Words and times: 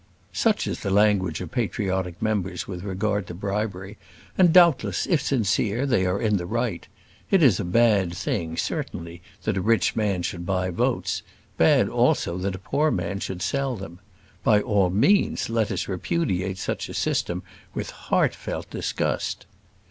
Such 0.33 0.65
is 0.65 0.79
the 0.79 0.89
language 0.89 1.41
of 1.41 1.51
patriotic 1.51 2.19
members 2.23 2.67
with 2.67 2.81
regard 2.81 3.27
to 3.27 3.35
bribery; 3.35 3.99
and 4.35 4.51
doubtless, 4.51 5.05
if 5.05 5.21
sincere, 5.21 5.85
they 5.85 6.07
are 6.07 6.19
in 6.19 6.37
the 6.37 6.47
right. 6.47 6.87
It 7.29 7.43
is 7.43 7.59
a 7.59 7.63
bad 7.63 8.11
thing, 8.15 8.57
certainly, 8.57 9.21
that 9.43 9.57
a 9.57 9.61
rich 9.61 9.95
man 9.95 10.23
should 10.23 10.43
buy 10.43 10.71
votes; 10.71 11.21
bad 11.55 11.87
also 11.87 12.39
that 12.39 12.55
a 12.55 12.57
poor 12.57 12.89
man 12.89 13.19
should 13.19 13.43
sell 13.43 13.75
them. 13.75 13.99
By 14.43 14.59
all 14.59 14.89
means 14.89 15.51
let 15.51 15.69
us 15.71 15.87
repudiate 15.87 16.57
such 16.57 16.89
a 16.89 16.95
system 16.95 17.43
with 17.75 17.91
heartfelt 17.91 18.71
disgust. 18.71 19.45